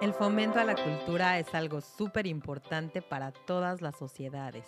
[0.00, 4.64] El fomento a la cultura es algo súper importante para todas las sociedades.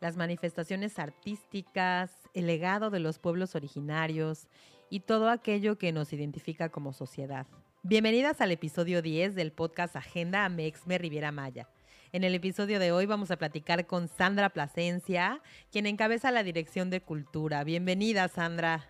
[0.00, 4.48] Las manifestaciones artísticas, el legado de los pueblos originarios
[4.88, 7.46] y todo aquello que nos identifica como sociedad.
[7.82, 11.68] Bienvenidas al episodio 10 del podcast Agenda Amexme Riviera Maya.
[12.12, 16.88] En el episodio de hoy vamos a platicar con Sandra Plasencia, quien encabeza la Dirección
[16.88, 17.62] de Cultura.
[17.62, 18.88] Bienvenida, Sandra.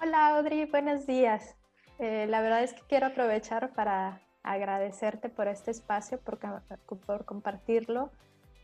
[0.00, 1.54] Hola, Audrey, buenos días.
[2.00, 6.38] Eh, la verdad es que quiero aprovechar para agradecerte por este espacio, por,
[7.06, 8.10] por compartirlo,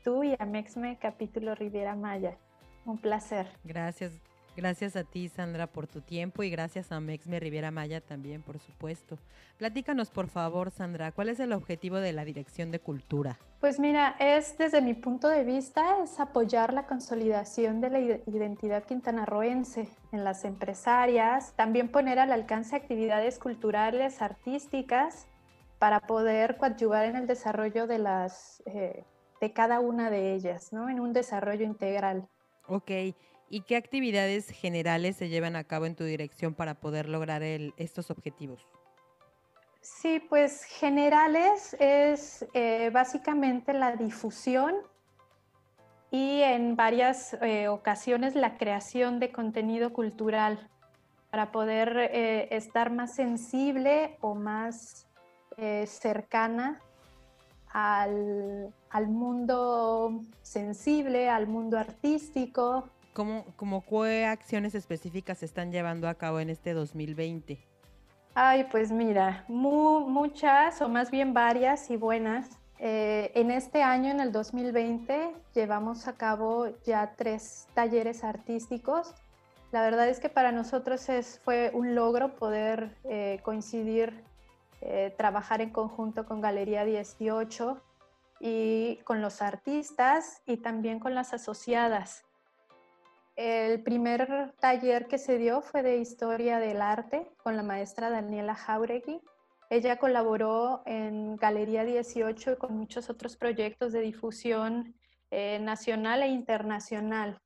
[0.04, 2.36] tú y Amexme Capítulo Riviera Maya.
[2.84, 3.46] Un placer.
[3.64, 4.12] Gracias,
[4.56, 8.58] gracias a ti, Sandra, por tu tiempo y gracias a Mexme Riviera Maya también, por
[8.58, 9.18] supuesto.
[9.58, 13.38] Platícanos, por favor, Sandra, ¿cuál es el objetivo de la Dirección de Cultura?
[13.60, 18.84] Pues mira, es desde mi punto de vista, es apoyar la consolidación de la identidad
[18.84, 25.26] quintanarroense en las empresarias, también poner al alcance actividades culturales, artísticas,
[25.78, 29.04] para poder coadyuvar en el desarrollo de las eh,
[29.40, 30.88] de cada una de ellas, ¿no?
[30.88, 32.28] En un desarrollo integral.
[32.66, 32.90] Ok.
[33.50, 38.10] ¿Y qué actividades generales se llevan a cabo en tu dirección para poder lograr estos
[38.10, 38.66] objetivos?
[39.80, 44.74] Sí, pues generales es eh, básicamente la difusión
[46.10, 50.68] y en varias eh, ocasiones la creación de contenido cultural
[51.30, 52.10] para poder
[52.50, 55.07] estar más sensible o más
[55.58, 56.80] eh, cercana
[57.72, 58.72] al,
[59.08, 62.88] mundo sensible, al mundo artístico.
[63.12, 67.58] ¿Cómo, como qué acciones específicas se están llevando a cabo en este 2020?
[68.34, 72.58] Ay, pues mira, muchas o más bien varias y buenas.
[72.78, 79.12] Eh, en este año, en el 2020, llevamos a cabo ya tres talleres artísticos.
[79.72, 84.22] La verdad es que para nosotros es, fue un logro poder eh, coincidir
[84.80, 87.82] eh, trabajar en conjunto con Galería 18
[88.40, 92.24] y con los artistas y también con las asociadas.
[93.34, 98.54] El primer taller que se dio fue de historia del arte con la maestra Daniela
[98.54, 99.20] Jauregui.
[99.70, 104.94] Ella colaboró en Galería 18 y con muchos otros proyectos de difusión
[105.30, 107.40] eh, nacional e internacional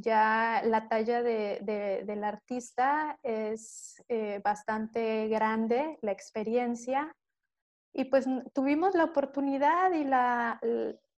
[0.00, 7.14] ya la talla de, del artista es eh, bastante grande, la experiencia,
[7.92, 10.60] y pues tuvimos la oportunidad y, la,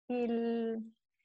[0.08, 0.82] el,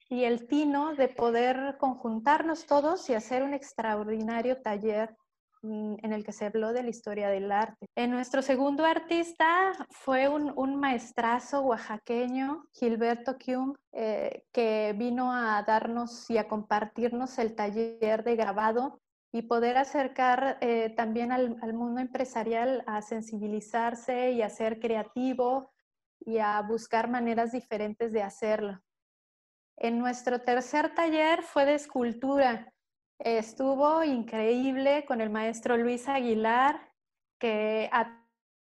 [0.10, 5.16] y el tino de poder conjuntarnos todos y hacer un extraordinario taller
[5.64, 7.88] en el que se habló de la historia del arte.
[7.96, 16.30] En nuestro segundo artista fue un, maestrazo oaxaqueño, Gilberto Kium, eh, que vino a darnos
[16.30, 19.00] y a compartirnos el taller de grabado
[19.32, 25.72] y poder acercar eh, también al, mundo empresarial a sensibilizarse y a ser creativo
[26.20, 28.82] y a buscar maneras diferentes de hacerlo.
[29.78, 32.74] En nuestro tercer taller fue de escultura
[33.20, 36.94] Estuvo increíble con el maestro Luis Aguilar,
[37.40, 38.24] que a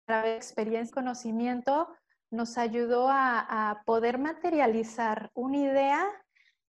[0.05, 1.89] través de experiencia y conocimiento
[2.31, 6.07] nos ayudó a, poder materializar una idea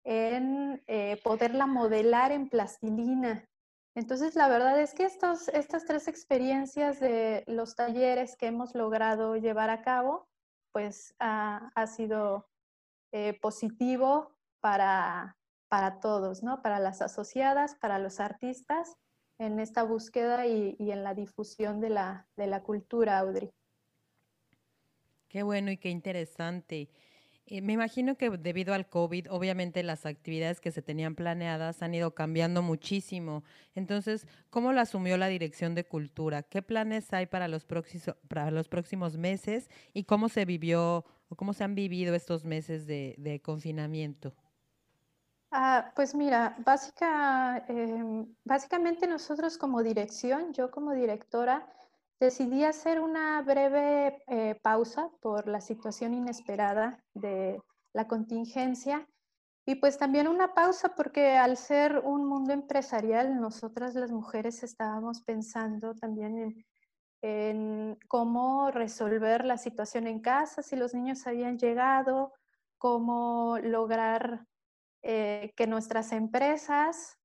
[0.04, 3.46] en eh, poderla modelar en plastilina.
[3.94, 9.36] Entonces, la verdad es que estos, estas tres experiencias de los talleres que hemos logrado
[9.36, 10.28] llevar a cabo,
[10.72, 12.48] pues ha, sido
[13.12, 15.36] eh, positivo para,
[15.70, 16.62] para todos, ¿no?
[16.62, 18.96] Para las asociadas, para los artistas,
[19.38, 23.50] en esta búsqueda y, en la difusión de la, de la cultura, Audrey.
[25.28, 26.90] Qué bueno y qué interesante.
[27.46, 31.94] Eh, me imagino que debido al COVID, obviamente las actividades que se tenían planeadas han
[31.94, 33.44] ido cambiando muchísimo.
[33.76, 36.42] Entonces, ¿cómo lo asumió la Dirección de Cultura?
[36.42, 41.36] ¿Qué planes hay para los, próximos, para los próximos meses y cómo se vivió o
[41.36, 44.34] cómo se han vivido estos meses de confinamiento?
[45.52, 46.56] Ah, pues mira,
[47.68, 51.68] em, básicamente nosotros como dirección, yo como directora,
[52.20, 57.60] decidí hacer una breve eh, pausa por la situación inesperada de
[57.92, 59.08] la contingencia
[59.66, 65.22] y pues también una pausa porque al ser un mundo empresarial, nosotras las mujeres estábamos
[65.22, 66.64] pensando también
[67.22, 72.32] en cómo resolver la situación en casa, si los niños habían llegado,
[72.78, 74.46] cómo lograr
[75.02, 77.18] eh, que nuestras empresas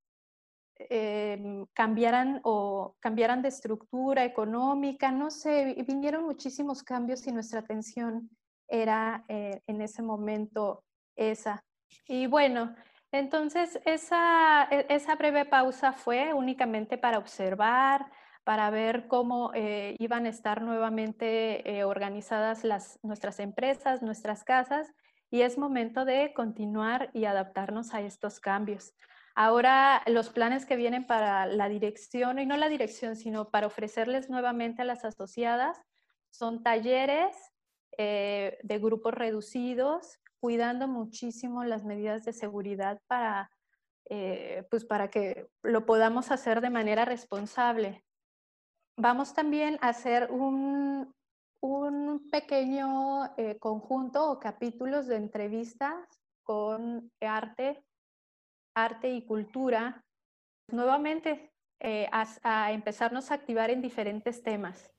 [0.77, 8.29] em, cambiaran o cambiaran de estructura económica, no sé, vinieron muchísimos cambios y nuestra atención
[8.67, 10.83] era eh, en ese momento
[11.15, 11.63] esa.
[12.07, 12.75] Y bueno,
[13.11, 18.11] entonces esa, e, esa breve pausa fue únicamente para observar,
[18.43, 24.93] para ver cómo eh, iban a estar nuevamente eh, organizadas las, nuestras empresas, nuestras casas,
[25.31, 28.93] y es momento de continuar y adaptarnos a estos cambios.
[29.35, 34.29] Ahora los planes que vienen para la dirección, y no la dirección, sino para ofrecerles
[34.29, 35.81] nuevamente a las asociadas,
[36.29, 37.35] son talleres
[37.97, 43.49] eh, de grupos reducidos, cuidando muchísimo las medidas de seguridad para,
[44.69, 48.05] pues para que lo podamos hacer de manera responsable
[48.97, 51.13] vamos también a hacer un,
[52.31, 56.07] pequeño eh, conjunto o capítulos de entrevistas
[56.43, 57.83] con arte,
[58.75, 60.03] arte y cultura,
[60.71, 64.94] nuevamente eh, a empezarnos a activar en diferentes temas.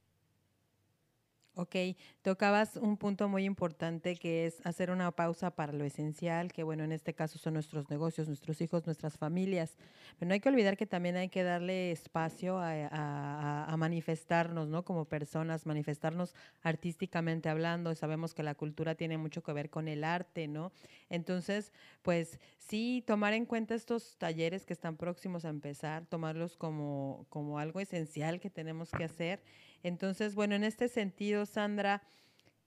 [1.59, 1.75] Ok,
[2.21, 6.85] tocabas un punto muy importante que es hacer una pausa para lo esencial, que bueno,
[6.85, 9.79] en este caso son nuestros negocios, nuestros hijos, nuestras familias.
[10.19, 14.85] Pero no hay que olvidar que también hay que darle espacio a, manifestarnos, ¿no?
[14.85, 17.95] Como personas, manifestarnos artísticamente hablando.
[17.95, 20.73] Sabemos que la cultura tiene mucho que ver con el arte, ¿no?
[21.09, 21.73] Entonces,
[22.03, 27.59] pues sí, tomar en cuenta estos talleres que están próximos a empezar, tomarlos como, como
[27.59, 29.41] algo esencial que tenemos que hacer
[29.83, 32.03] entonces, bueno, en este sentido, Sandra,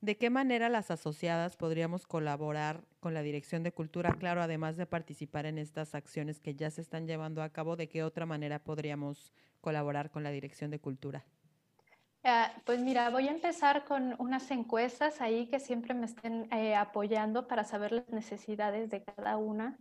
[0.01, 4.13] ¿de qué manera las asociadas podríamos colaborar con la Dirección de Cultura?
[4.15, 7.89] Claro, además de participar en estas acciones que ya se están llevando a cabo, ¿de
[7.89, 11.25] qué otra manera podríamos colaborar con la Dirección de Cultura?
[12.23, 16.75] Ah, pues mira, voy a empezar con unas encuestas ahí que siempre me estén eh,
[16.75, 19.79] apoyando para saber las necesidades de cada una.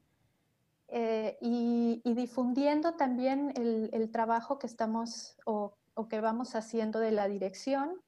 [0.90, 7.10] Eh, y, difundiendo también el, el, trabajo que estamos o o que vamos haciendo de
[7.10, 8.00] la dirección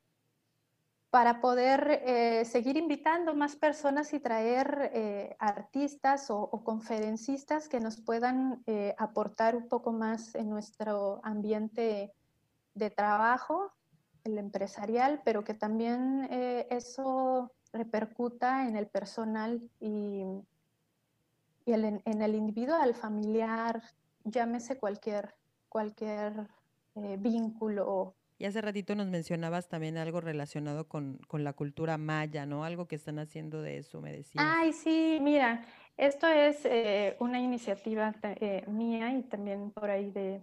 [1.11, 8.01] para poder eh, seguir invitando más personas y traer eh, artistas o, conferencistas que nos
[8.01, 12.13] puedan eh, aportar un poco más en nuestro ambiente
[12.75, 13.73] de trabajo,
[14.23, 20.23] el empresarial, pero que también eso repercuta en el personal y,
[21.67, 23.83] en el individual, familiar,
[24.25, 25.35] llámese cualquier,
[25.69, 26.49] cualquier
[26.97, 28.15] eh, vínculo.
[28.39, 32.65] Y hace ratito nos mencionabas también algo relacionado con, con, la cultura maya, ¿no?
[32.65, 34.45] Algo que están haciendo de eso, me decías.
[34.49, 35.65] Ay, sí, mira,
[35.99, 40.43] esto es eh, una iniciativa eh, mía y también por ahí de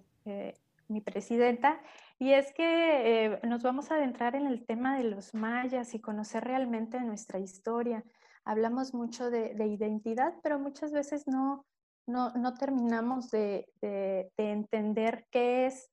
[0.89, 1.81] mi presidenta.
[2.19, 6.43] Y es que nos vamos a adentrar en el tema de los mayas y conocer
[6.43, 8.03] realmente nuestra historia.
[8.45, 11.65] Hablamos mucho de, de identidad, pero muchas veces no,
[12.05, 15.89] no, no terminamos de, de, de entender qué es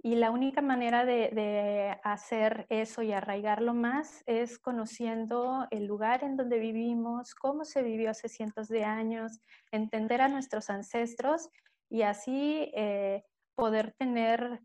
[0.00, 6.36] y la única manera de, hacer eso y arraigarlo más es conociendo el lugar en
[6.36, 9.40] donde vivimos, cómo se vivió hace cientos de años,
[9.72, 11.48] entender a nuestros ancestros
[11.90, 13.24] y así eh,
[13.56, 14.60] poder tener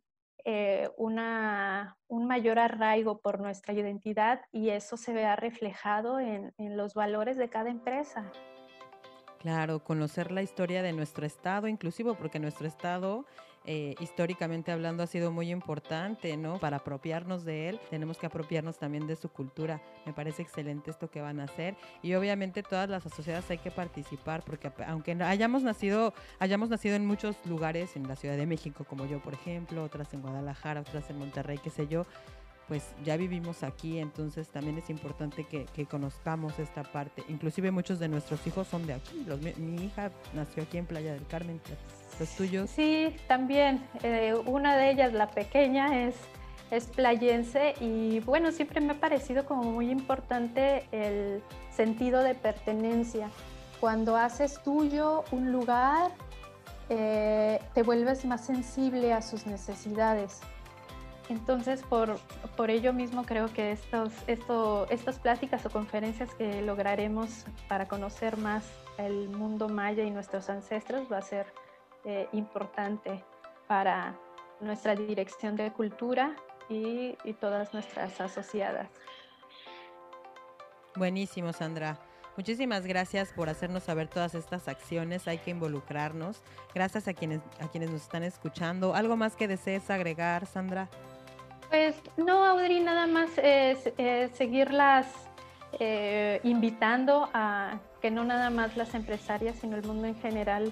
[0.46, 6.78] eh, una, un mayor arraigo por nuestra identidad y eso se vea reflejado en, en
[6.78, 8.32] los valores de cada empresa.
[9.44, 13.26] Claro, conocer la historia de nuestro estado, inclusive porque nuestro estado
[13.66, 16.60] eh, históricamente hablando ha sido muy importante, ¿no?
[16.60, 19.82] Para apropiarnos de él, tenemos que apropiarnos también de su cultura.
[20.06, 23.70] Me parece excelente esto que van a hacer y obviamente todas las asociadas hay que
[23.70, 28.86] participar porque aunque hayamos nacido, hayamos nacido en muchos lugares, en la Ciudad de México
[28.86, 32.06] como yo, por ejemplo, otras en Guadalajara, otras en Monterrey, qué sé yo,
[32.68, 37.24] pues ya vivimos aquí, entonces también es importante que, conozcamos esta parte.
[37.28, 39.26] Inclusive muchos de nuestros hijos son de aquí.
[39.58, 41.60] mi hija nació aquí en Playa del Carmen.
[42.20, 42.70] ¿Los tuyos?
[42.70, 43.84] Sí, también.
[44.04, 46.16] Eh, una de ellas, la pequeña, es,
[46.72, 51.42] es playense y bueno, siempre me ha parecido como muy importante el
[51.72, 53.30] sentido de pertenencia.
[53.80, 56.12] Cuando haces tuyo un lugar,
[56.90, 60.40] eh, te vuelves más sensible a sus necesidades.
[61.30, 62.18] Entonces, por,
[62.58, 68.38] por ello mismo creo que estos, esto, estas pláticas o conferencias que lograremos para conocer
[68.38, 68.66] más
[68.98, 71.48] el mundo maya y nuestros ancestros va a ser
[72.06, 73.24] eh, importante
[73.68, 74.16] para
[74.60, 76.36] nuestra dirección de cultura
[76.70, 78.90] y, todas nuestras asociadas.
[80.96, 82.00] Buenísimo, Sandra.
[82.38, 85.28] Muchísimas gracias por hacernos saber todas estas acciones.
[85.28, 86.42] Hay que involucrarnos.
[86.74, 88.96] Gracias a quienes, a quienes nos están escuchando.
[88.96, 90.90] ¿Algo más que desees agregar, Sandra?
[91.74, 93.92] Pues no, Audrey, nada más es,
[94.36, 95.08] seguirlas
[95.80, 100.72] eh, invitando a que no nada más las empresarias, sino el mundo en general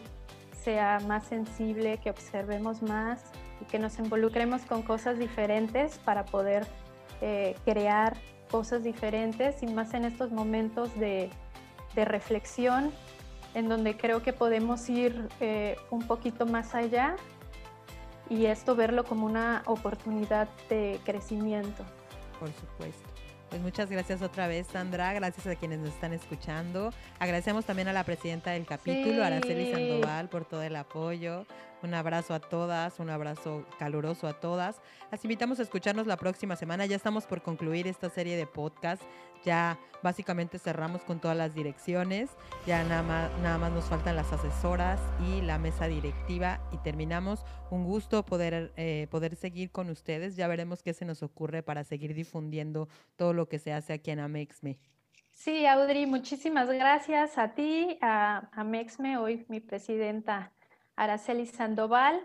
[0.51, 3.23] sea más sensible, que observemos más
[3.61, 6.67] y que nos involucremos con cosas diferentes para poder
[7.21, 8.15] eh, crear
[8.51, 11.31] cosas diferentes y más en estos momentos de,
[11.95, 12.91] reflexión
[13.55, 17.15] en donde creo que podemos ir eh, un poquito más allá
[18.31, 21.83] y esto verlo como una oportunidad de crecimiento.
[22.39, 23.09] Por supuesto.
[23.49, 25.11] Pues muchas gracias otra vez, Sandra.
[25.11, 26.91] Gracias a quienes nos están escuchando.
[27.19, 31.45] Agradecemos también a la presidenta del capítulo, Araceli Sandoval, por todo el apoyo.
[31.83, 34.79] Un abrazo a todas, un abrazo caluroso a todas.
[35.09, 36.85] Las invitamos a escucharnos la próxima semana.
[36.85, 39.01] Ya estamos por concluir esta serie de podcast.
[39.43, 42.29] Ya básicamente cerramos con todas las direcciones.
[42.67, 47.43] Ya nada más, nada más nos faltan las asesoras y la mesa directiva y terminamos.
[47.71, 50.35] Un gusto poder, eh, poder seguir con ustedes.
[50.35, 54.11] Ya veremos qué se nos ocurre para seguir difundiendo todo lo que se hace aquí
[54.11, 54.77] en Amexme.
[55.31, 60.51] Sí, Audrey, muchísimas gracias a ti, a, a Mexme, hoy mi presidenta
[61.01, 62.21] Araceli Sandoval.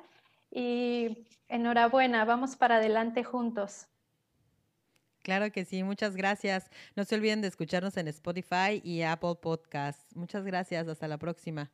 [0.50, 3.88] Y enhorabuena, vamos para adelante juntos.
[5.22, 6.70] Claro que sí, muchas gracias.
[6.94, 10.14] No se olviden de escucharnos en Spotify y Apple Podcasts.
[10.14, 11.72] Muchas gracias, hasta la próxima.